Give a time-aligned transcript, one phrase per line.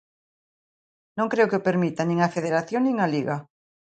[1.17, 3.35] Non creo que o permitan nin a Federación nin a Liga.